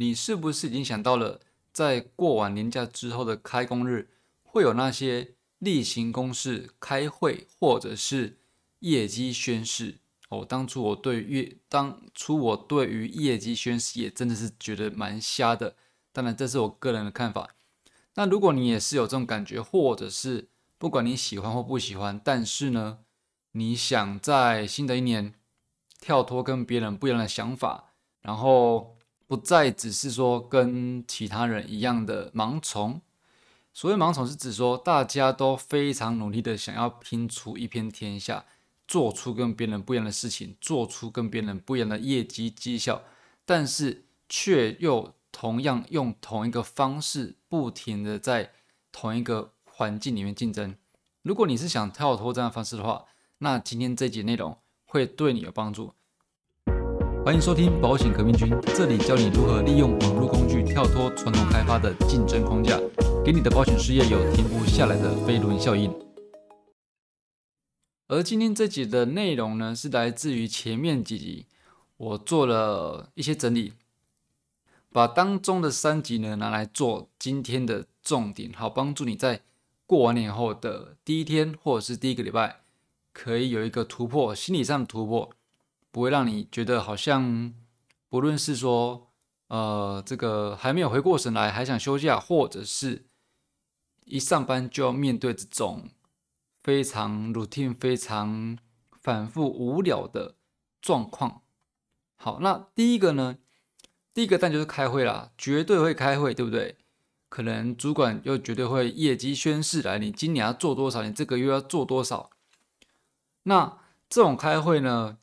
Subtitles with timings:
[0.00, 1.40] 你是不是已经想到了，
[1.72, 4.08] 在过完年假之后的开工日，
[4.42, 8.38] 会有那些例行公事、开会或者是
[8.80, 9.96] 业绩宣誓？
[10.28, 15.74] 哦，当初我对于当初我对于业绩宣誓也真的是觉得蛮瞎的。
[16.12, 17.54] 当然，这是我个人的看法。
[18.14, 22.98] 那如果你也是有这种感觉，或者是不管你喜欢或不喜欢，但是呢，
[23.52, 25.34] 你想在新的一年
[25.98, 28.97] 跳脱跟别人不一样的想法，然后
[29.28, 33.00] 不再只是说跟其他人一样的盲从。
[33.72, 38.44] 所谓盲从，是指说大家都非常努力的想要拼出一片天下。
[38.88, 43.02] 做出跟别人不一样的事情，做出跟别人不一样的业绩绩效，
[43.44, 48.50] 但是却又同样用同一个方式，不停的在
[48.90, 50.74] 同一个环境里面竞争。
[51.20, 53.04] 如果你是想跳脱这样方式的话，
[53.40, 54.56] 那今天这节内容
[54.86, 55.92] 会对你有帮助。
[57.28, 62.80] 欢迎收听保险革命军，这里教你如何利用网络工具跳脱传统开发的竞争框架，
[63.22, 65.94] 给你的保险事业有停不下来的飞轮效应。
[68.06, 71.44] 而今天这集的内容呢，是来自于前面几集，
[71.98, 73.74] 我做了一些整理，
[74.90, 79.42] 把当中的三集呢拿来做今天的重点，好帮助你在
[79.84, 82.62] 过完年后的第一天或者是第一个礼拜，
[83.12, 85.28] 可以有一个突破，心理上的突破，
[85.98, 87.52] 不会让你觉得好像
[88.08, 89.10] 不论是说，
[89.48, 93.08] 呃，这个还没有回过神来，还想休假，或者是
[94.04, 95.88] 一上班就要面对这种。
[96.62, 98.56] 非常 routine、非常
[98.92, 100.36] 反复无聊的
[100.80, 101.42] 状况。
[102.14, 103.38] 好，那第一个呢？
[104.14, 106.76] 第一个但就是开会啦，绝对会开会，对不对？
[107.28, 111.02] 可能主管又绝对会业绩宣誓来，你今年要做多少？
[111.02, 112.30] 你这个月要做多少？
[113.42, 115.18] 那这种开会呢？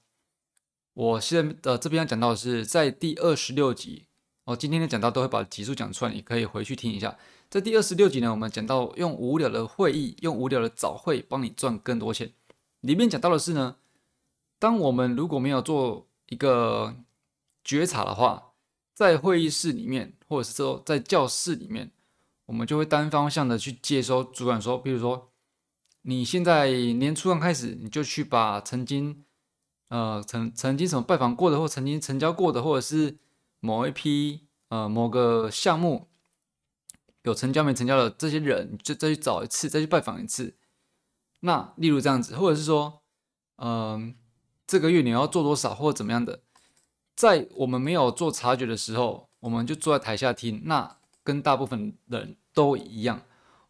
[0.96, 4.08] 我现在呃这边要讲到的是在第二十六集，
[4.46, 7.18] 我今天的讲到都会把集数讲出来，你可以回去听一下。
[7.50, 12.32] 在第二十六集呢，我们讲到用无聊的会议，用无聊的早会帮你赚更多钱。
[12.80, 13.76] 里面讲到的是呢，
[14.58, 16.96] 当我们如果没有做一个
[17.64, 18.54] 觉察的话，
[18.94, 21.92] 在会议室里面，或者是说在教室里面，
[22.46, 25.30] 我们就会单方向的去接收主管说，比如说
[26.04, 29.25] 你现在年初刚开始，你就去把曾经
[29.90, 33.18] 呃曾曾经什么拜访过的，或曾经成交过的，或者是
[33.60, 36.08] 某一批呃某个项目。
[37.24, 40.56] 有成交没成交的这些人，就再去找一次，再去拜访一次。
[41.40, 43.02] 那例如这样子，或者是说，
[43.56, 44.14] 嗯，
[44.68, 46.42] 这个月你要做多少，或者怎么样的，
[47.16, 50.62] 在我们没有做察觉的时候，我们就坐在台下听。
[50.66, 53.20] 那跟大部分人都一样，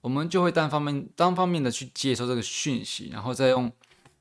[0.02, 3.72] 我们就会单方面、单方面的去接收这个讯息，然后再用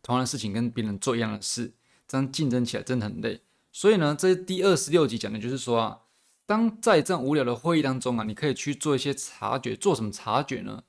[0.00, 1.74] 同样的事情跟别人做一样的事，
[2.06, 3.40] 这样竞争起来真的很累。
[3.72, 6.00] 所以呢，这第二十六集讲的就是说啊。
[6.46, 9.74] 当在这样无聊的会议当中啊，你可以去做一些察觉。
[9.74, 10.84] 做什么察觉呢？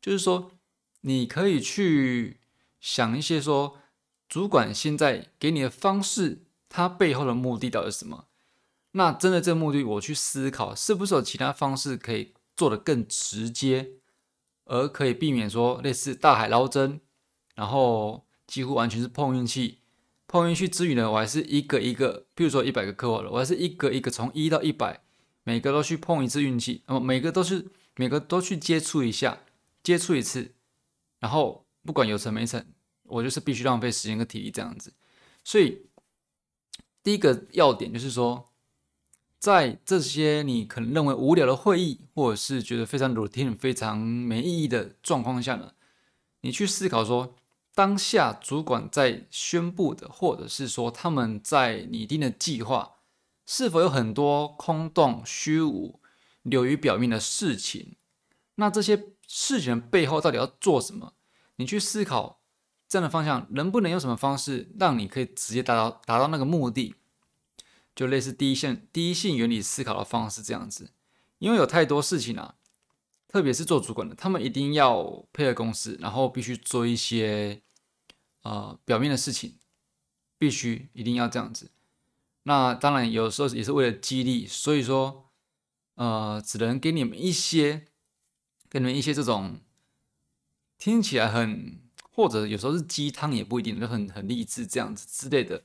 [0.00, 0.52] 就是说，
[1.00, 2.38] 你可以去
[2.78, 3.78] 想一些说，
[4.28, 8.26] 主管现在给你的方式，他背后的目的到底是什么？
[8.92, 13.94] 那真的这个目的，我去思考，是不是有其他方式可以做得更直接，
[14.66, 17.00] 而可以避免说类似大海捞针，
[17.56, 19.80] 然后几乎完全是碰运气。
[20.32, 25.02] 碰运气之余呢，我还是一个一个，比如说一百个客户了，我还是一个一个从一到一百，
[25.44, 27.66] 每个都去碰一次运气，那么每个都是
[27.96, 29.40] 每个都去接触一下，
[29.82, 30.54] 接触一次，
[31.20, 32.64] 然后不管有成没成，
[33.02, 34.94] 我就是必须浪费时间跟体力这样子。
[35.44, 35.82] 所以
[37.02, 38.48] 第一个要点就是说，
[39.38, 45.74] 在这些你可能认为无聊的会议，或者是觉得非常 routine、非常没意义的状况下呢，
[46.40, 47.34] 你去思考说。
[47.74, 52.96] 当下主管在宣布的，或者是说他们在拟定的计划，
[53.46, 56.00] 是否有很多空洞、虚无、
[56.42, 57.96] 流于表面的事情？
[58.56, 61.14] 那这些事情背后到底要做什么？
[61.56, 62.42] 你去思考
[62.86, 66.94] 这样的方向，能不能用什么方式让你可以直接达到达到那个目的？
[67.94, 70.92] 就类似第一线第一性原理思考的方式这样子，
[71.38, 72.56] 因为有太多事情啊。
[73.32, 77.62] 特别是做主管的，他们一定要配合公司，然后必须做一些
[78.42, 79.56] 呃表面的事情，
[80.36, 81.70] 必须一定要这样子。
[82.42, 85.30] 那当然有时候也是为了激励，所以说
[85.94, 87.86] 呃只能给你们一些，
[88.68, 89.60] 给你们一些这种
[90.76, 91.80] 听起来很
[92.10, 95.64] 或者有时候是鸡汤也不一定，就很很励志这样子之类的。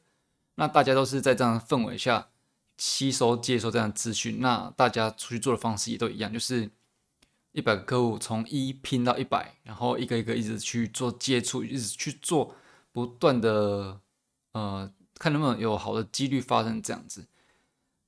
[0.55, 2.29] 那大家都是在这样的氛围下
[2.77, 6.71] 吸收接收这样资讯，那大家出去做的方式也都一样，就是。
[7.53, 12.53] 一百个客户从一拼到一百，然后一个一个一直去做接触，一直去做
[12.91, 13.99] 不断的
[14.51, 17.27] 呃，看能不能有好的几率发生这样子。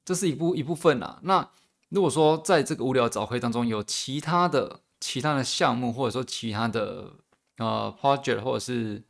[0.05, 1.19] 这是一部一部分啊。
[1.23, 1.49] 那
[1.89, 7.13] 如果说在这个无聊早会当中有其他的其他的项目，或者说其他的
[7.57, 9.03] 呃 project，或者是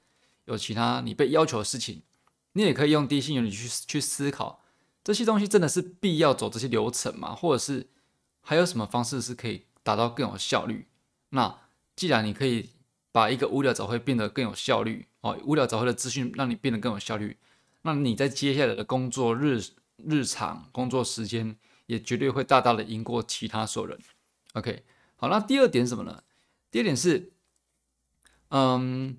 [0.46, 2.04] 有其他你被要求的事情，
[2.54, 4.62] 你也可以用第一性原理去去思考
[5.04, 7.36] 这些东西真的是必要走这些流程吗？
[7.36, 7.90] 或者是
[8.42, 10.88] 还有什么方式是可以达到更有效率？
[11.30, 11.60] 那
[11.96, 12.70] 既然你可以
[13.12, 17.38] 把一个无聊早会变得更有效率哦，无聊早会的资讯让你变得更有效率，
[17.82, 19.60] 那你在接下来的工作日
[19.98, 21.58] 日常工作时间
[21.88, 24.00] 也绝对会大大的赢过其他所有人。
[24.54, 24.84] OK，
[25.16, 26.24] 好，那第二点什么呢？
[26.72, 27.34] 第二点是，
[28.50, 29.18] 嗯，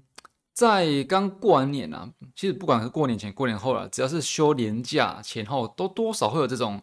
[0.52, 6.82] 在刚过完年啊，其实不管是过年前、过年后了，只要是休年假前后，都多少会有这种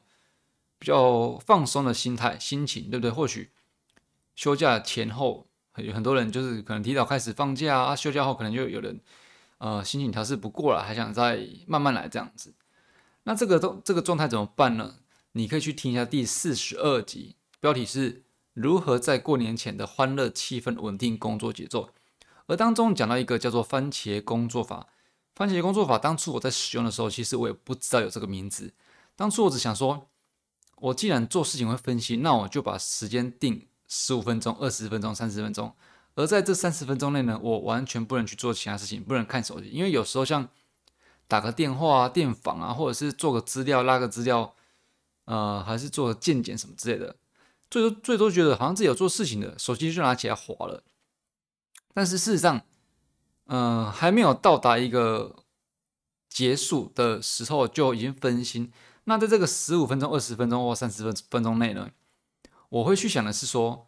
[0.77, 3.09] 比较放松的心态、心情，对不对？
[3.09, 3.51] 或许
[4.37, 5.45] 休假前后。
[5.75, 8.99] 有很多人就是可能提早开始放假啊，休假后可能就有人
[9.59, 12.55] 呃心情调试不过了，还想再慢慢来这样子。
[13.25, 14.95] 那这个都这个状态怎么办呢？
[15.33, 18.23] 你可以去听一下第四十二集，标题是
[18.53, 21.91] 如何在过年前的欢乐气氛稳定工作节奏。
[22.47, 24.87] 而当中讲到一个叫做番茄工作法。
[25.35, 28.73] 番茄工作法当初我在使用的时候，其实我也不知道有这个名字。
[29.15, 30.09] 当初我只想说，
[30.77, 33.67] 我既然做事情会分析，那我就把时间定。
[33.87, 35.73] 十五分钟、二十分钟、三十分钟，
[36.15, 40.49] 而在这三十分钟内呢，我完全不能去做其他事情，不能看手机，因为有时候像
[41.27, 44.53] 打个电话啊、电访啊，或者是做个资料、拉个资料，
[45.25, 47.15] 呃，还是做个健检什么之类的，
[47.69, 50.83] 最多最多觉得好像自己有做事情的，手机就拿起来划了。
[51.93, 52.61] 但是事实上，
[53.45, 55.43] 嗯，还没有到达一个
[56.29, 58.71] 结束的时候就已经分心。
[59.05, 61.89] 那在这个十五分钟、二十分钟或三十分分钟内呢？
[62.69, 63.87] 我会去想的是说，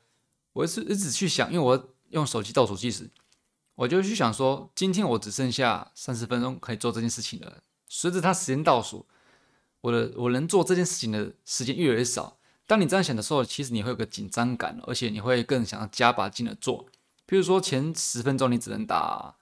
[0.53, 3.09] 我是一直去想，因为我用手机倒数计时，
[3.75, 7.61] 我就去想说，今天我只剩下三十分钟可以做这件事情了。
[7.87, 9.05] 随着它时间倒数，
[9.81, 12.37] 我的我能做这件事情的时间越来越少。
[12.67, 16.85] 当你这样想的时候，其实你会有个紧张感，而且你会更想要加把劲的做。
[17.25, 19.35] 比如说前十分钟你只能打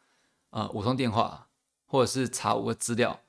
[0.50, 1.48] 呃五通电话，
[1.86, 3.20] 或者是查五个资料，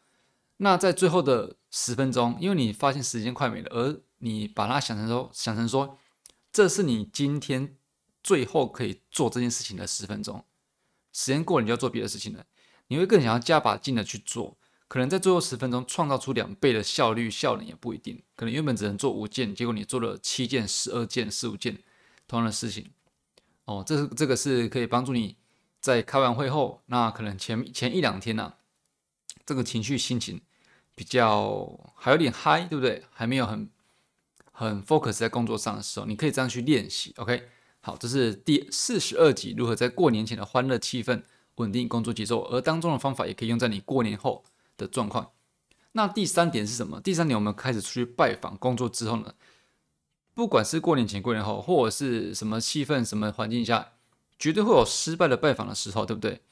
[0.58, 5.98] 那在最后的十分钟，因为你发现时间快没了，而你把它想成说，想成说，
[6.52, 7.76] 这是你今天
[8.22, 10.44] 最后可以做这件事情的十分钟，
[11.12, 12.44] 时间过了，你就要做别的事情了。
[12.88, 14.56] 你会更想要加把劲的去做，
[14.88, 18.22] 可能在最后十分钟创造出两倍的效率，效能也不一定。
[18.34, 21.82] 可能原本只能做五件，结果你做了七件、十二件、四五件
[22.26, 22.90] 同样的事情。
[23.66, 25.36] 哦，这是这个是可以帮助你
[25.80, 28.54] 在开完会后，那可能前前一两天呢，
[29.44, 30.40] 这个情绪心情
[30.94, 33.04] 比较还有点嗨，对不对？
[33.12, 33.70] 还没有很。
[34.58, 37.14] 很 focus 在工作上的时候，你可以这样去练习。
[37.18, 37.44] OK，
[37.80, 41.22] 好，这是第四十二集，如何在过年前的欢乐气氛
[41.54, 44.42] 稳定工作节奏，而当中的方法也可以用在你过年后
[44.76, 45.30] 的状况。
[45.92, 47.00] 那第三点是什么？
[47.00, 49.32] 第三点，我们开始出去拜访工作之后呢，
[50.34, 53.92] 不管是过年前、过年后，或者是什么气氛、什么环境下，
[54.40, 56.42] 绝对会有失败的拜访的时候，对不对？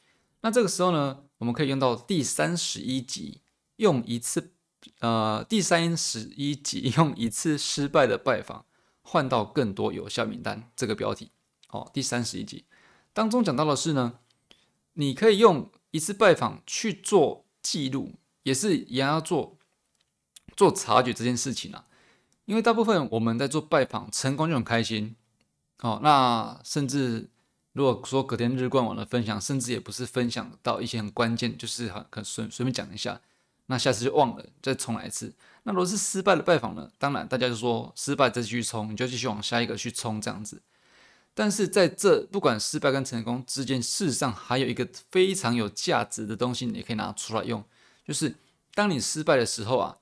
[0.43, 3.41] 那这个时候呢，我们可以用到第三十一集，
[3.79, 4.53] 用一次。
[5.01, 8.65] 呃，第三十一集用一次失败的拜访
[9.03, 11.31] 换到更多有效名单，这个标题
[11.71, 11.91] 哦。
[11.93, 12.65] 第三十一集
[13.13, 14.19] 当中讲到的是呢，
[14.95, 19.57] 你可以用一次拜访去做记录，也是一样要做
[20.57, 21.87] 做察觉这件事情啊。
[22.47, 25.17] 因为大部分我们在做拜访成功就很开心
[25.81, 26.01] 哦。
[26.03, 27.29] 那甚至
[27.73, 33.21] 如果说隔天日冠网的分享，甚至也不是分享到一些很关键，就是很可随随便讲一下。
[33.67, 35.35] 那下次就忘了，再重来一次。
[35.65, 36.89] 那如果是失败的拜访呢？
[36.99, 40.63] 当然，大家就说失败再继续冲，你就继续往下一个去冲这样子。
[41.35, 47.65] 但是在这不管失败跟成功之间，事实上还有一个非常有价值的东西，你可以拿出来用，
[48.07, 48.37] 就是
[48.75, 49.99] 当你失败的时候啊，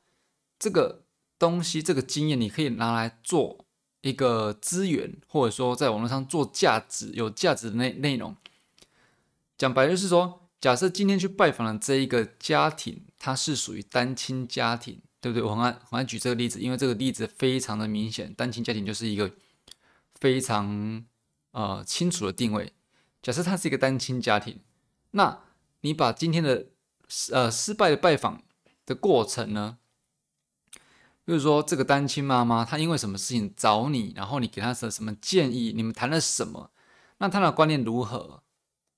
[0.59, 1.05] 这个
[1.39, 3.65] 东西这个经验，你可以拿来做
[4.03, 8.37] 一个资源，或者说在网络上做价值有价值的内内容。
[9.57, 10.43] 讲白就是说。
[10.61, 15.43] 假设今天去拜访了这一个家庭，他是属于单亲家庭，对不对？
[15.43, 19.33] 我很爱很爱举这个例子，因为这个例子非常的明显，单亲家庭就是一个
[20.21, 21.03] 非常
[21.53, 22.75] 呃清楚的定位。
[23.23, 24.61] 假设他是一个单亲家庭，
[25.13, 25.41] 那
[25.81, 26.67] 你把今天的
[27.33, 28.43] 呃失败的拜访
[28.85, 29.79] 的过程呢，
[31.25, 36.71] 比如说这个单亲妈妈她因为什么事情找你，然后你给她的什么建议，你们谈了什么，
[37.17, 38.43] 那她的观念如何？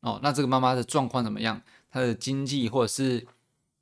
[0.00, 1.62] 哦，那这个妈妈的状况怎么样？
[1.88, 3.24] 她的经济，或者是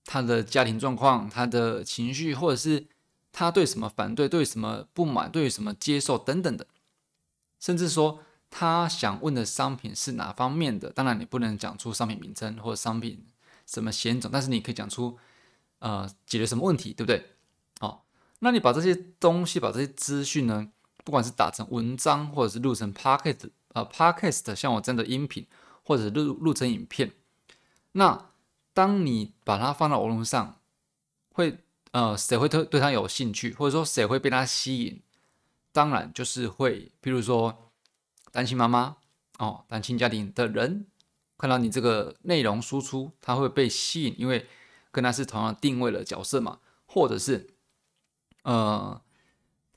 [0.04, 2.86] 他的家庭状况，他的情绪，或者是
[3.32, 6.66] 他对什么反对、对什么不满、对什么接受等等的，
[7.58, 8.20] 甚至说
[8.50, 10.90] 他想问的商品是哪方面的？
[10.90, 13.26] 当然，你不能讲出商品名称或者商品
[13.66, 15.18] 什么险种，但是你可以讲出
[15.78, 17.30] 呃解决什么问题，对不对？
[17.80, 18.02] 哦，
[18.40, 20.70] 那你把这些东西，把这些资讯呢，
[21.02, 25.46] 不管是打成文章，或者是录成 podcast 啊 podcast，像我这样的音频，
[25.82, 27.10] 或者录录成影片，
[27.92, 28.30] 那
[28.74, 30.60] 当你把它放到网络上，
[31.32, 31.60] 会
[31.92, 35.00] 呃谁会特对它有兴趣，或者说谁会被它吸引？
[35.72, 37.70] 当然就是会，比如说
[38.30, 38.96] 单亲妈妈
[39.38, 40.86] 哦，单亲家庭的人
[41.38, 44.46] 看到你这个内容输出，他会被吸引，因为
[44.90, 47.48] 跟他是同样定位的角色嘛，或者是。
[48.42, 49.00] 呃，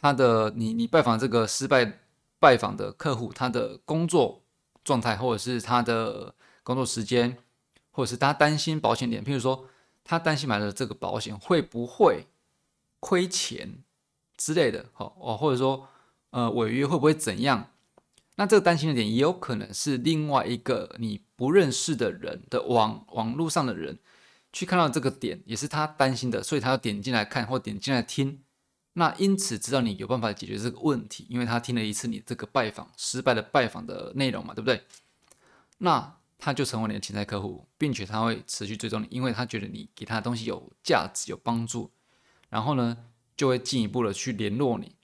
[0.02, 2.00] 他的你你拜访这个失败
[2.38, 4.44] 拜访的客户，他的工作
[4.84, 7.38] 状态，或者是他的工作时间，
[7.98, 9.68] 或者是他担心保险点，譬如说
[10.04, 12.28] 他担心买了这个保险会不会
[13.00, 13.80] 亏钱
[14.38, 15.88] 之类的，好哦，或者说
[16.30, 17.72] 呃违约会不会怎样？
[18.36, 23.98] 那这个担心的点也有可能是另外一个你不认识的人的网网络上的人
[24.54, 28.44] 去看到这个点，也是他担心的，所以他要点进来看或点进来听。
[28.94, 34.84] 那因此知道你有办法解决这个问题，因为他听了一次你这个拜访失败的拜访的内容嘛，对不对？
[35.80, 41.92] 那他就成为你的潜在客户，并且他会持续追踪你，因为他觉得你给他的东西有价值、有帮助，
[42.50, 42.98] 然后呢
[43.36, 44.96] 就会进一步的去联络你。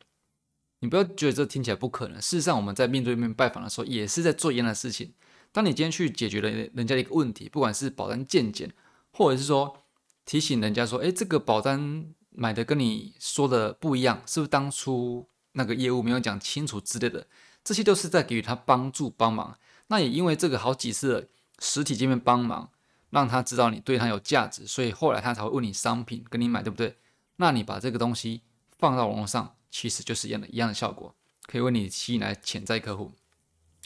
[0.80, 5.14] 你不要觉得这听起来不可能，事实上我们在面对面拜访的时候也是在做一样的事情。
[5.52, 8.72] 当你今天去解决了人家的一个问题，不管是保单健检，
[9.12, 9.78] 或者是说
[10.26, 12.14] 提醒人家说，哎，这个保单。
[12.36, 17.28] 买的跟你说的不一样，是不是当初那个业务没有讲清楚之类的？
[17.64, 19.56] 这些都是在给予他帮助帮忙。
[19.94, 22.72] 那也因为这个好几次实体见面帮忙，
[23.12, 26.98] 让他知道你对他有价值，所以后来他才会问你商品跟你买，对不对？
[27.36, 28.42] 那你把这个东西
[28.80, 31.14] 放到网络上，其实就是一样的一样的效果，
[31.46, 33.12] 可以为你吸引来潜在客户。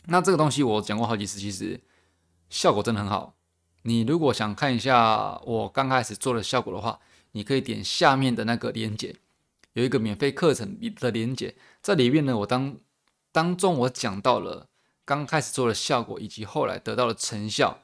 [0.06, 1.78] 那这个东西我讲过好几次，其实
[2.50, 3.36] 效果真的很好。
[3.82, 6.98] 你如果想看一下我刚开始做的效果的话，
[7.34, 9.14] 你可以点下面的那个链接，
[9.74, 12.78] 有一个免费课程的链接，在里面呢，我当
[13.34, 14.70] 当中我讲到了
[15.08, 17.80] 刚开始做的效果，以及后来得到的成效，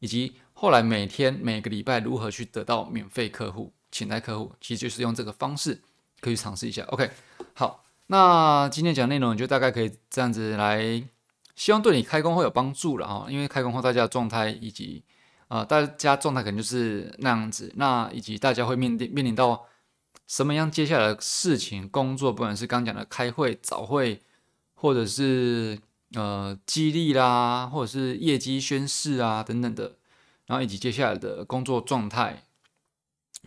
[0.00, 5.80] 以及后来每天每个礼拜如何去得到免费客户、潜在客户，其实就是用这个方式
[6.20, 6.84] 可以尝试一下。
[6.88, 7.10] OK，
[7.54, 11.02] 好，那今天讲内容就大概可以这样子来，
[11.54, 15.02] 希望对你开工会有帮助了啊，因为开工后大家的状态以及。
[15.48, 19.64] 啊，大家状态可能就是那样子，那以及大家会面临面临到
[20.26, 24.20] 什么样接下来的事情、工作，不管是刚讲的开会、早会，
[24.74, 25.78] 或者是
[26.16, 29.96] 呃激励啦，或者是业绩宣誓啊等等的，
[30.46, 32.42] 然后以及接下来的工作状态，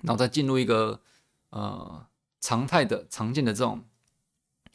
[0.03, 1.01] 然后再进入一个
[1.49, 2.07] 呃
[2.39, 3.83] 常态的、常见的这种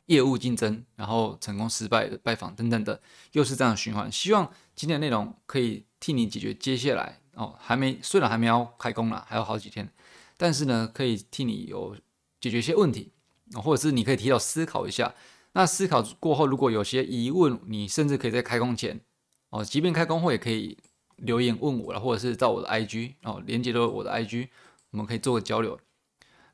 [0.07, 3.01] 业务竞争，然后成功失败的拜访等等的，
[3.33, 4.13] 又是这样循环。
[4.13, 5.87] 希望今天的内容可以。
[6.01, 9.91] 替你解决接下来哦，还没虽然还没要开工了，还有好几天，
[10.37, 11.97] 但是呢，可以替你有
[12.39, 13.11] 解决一些问题，
[13.55, 15.15] 或者是你可以提早思考一下。
[15.55, 19.01] 那思考过后，如果有些疑问，你甚至可以在开工前
[19.51, 20.77] 哦，即便开工后也可以
[21.17, 24.49] 留言问我了，或者是到我的 IG 哦，连接到我的 IG，
[24.91, 25.79] 我们可以做个交流。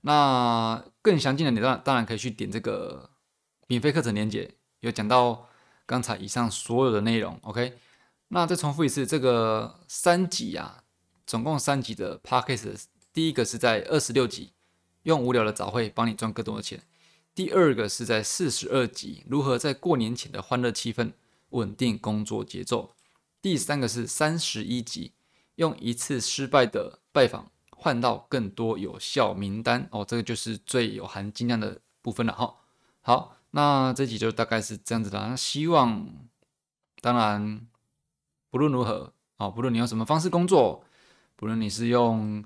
[0.02, 3.10] 那更详尽的，你当当然可以去点这个
[3.66, 5.48] 免费课程连接，有讲到
[5.86, 7.78] 刚才以上所有的内容，OK。
[8.28, 10.84] 那再重复一次，这个三集啊，
[11.26, 12.76] 总共三集的 p a c k a g e
[13.12, 14.52] 第一个是在二十六集，
[15.02, 16.78] 用无聊的早会帮你赚更多的钱；
[17.40, 21.10] 第二个是在四十二集，如何在过年前的欢乐气氛
[21.48, 22.90] 稳定工作节奏；
[23.40, 25.12] 第三个是三十一集，
[25.54, 29.88] 用一次失败的拜访换到更多有效名单。
[29.90, 32.56] 哦，这个就是最有含金量的部分了哈。
[33.00, 35.18] 好，那这集就大概是这样子的。
[35.18, 36.06] 那希望，
[37.00, 37.66] 当然。
[38.50, 40.84] 不论如何，啊，不论你用什么方式工作，
[41.36, 42.44] 不论你是用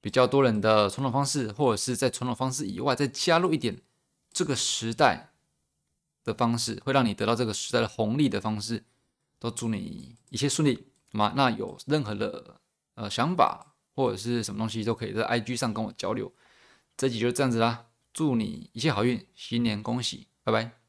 [0.00, 3.76] 比较多人的传统方式，或者是在传统方式以外再加入一点
[4.32, 5.32] 这个时代
[6.24, 8.84] 的方式，会让你得到这个时代的红利的方式，
[9.38, 11.32] 都祝你一切顺利，好吗？
[11.36, 12.60] 那有任何的
[12.94, 16.32] 呃想法或者是什么东西，都可以在 IG 上跟我交流。
[16.96, 20.81] 这集就这样子啦，祝你一切好运，新年恭喜，拜拜。